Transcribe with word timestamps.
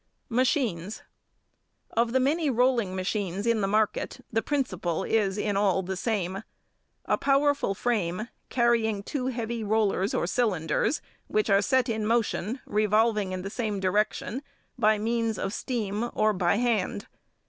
Machines.—Of 0.29 2.11
the 2.11 2.19
many 2.19 2.49
rolling 2.49 2.95
machines 2.95 3.45
in 3.45 3.61
the 3.61 3.67
market 3.67 4.19
the 4.33 4.41
principle 4.41 5.03
is 5.03 5.37
in 5.37 5.55
all 5.55 5.83
the 5.83 5.95
same. 5.95 6.41
A 7.05 7.19
powerful 7.19 7.75
frame, 7.75 8.27
carrying 8.49 9.03
two 9.03 9.27
heavy 9.27 9.63
rollers 9.63 10.15
or 10.15 10.25
cylinders, 10.25 11.03
which 11.27 11.51
are 11.51 11.61
set 11.61 11.87
in 11.87 12.07
motion, 12.07 12.61
revolving 12.65 13.31
in 13.31 13.43
the 13.43 13.51
same 13.51 13.79
direction, 13.79 14.41
by 14.75 14.97
means 14.97 15.37
of 15.37 15.53
steam 15.53 16.09
or 16.15 16.33
by 16.33 16.55
hand. 16.55 17.05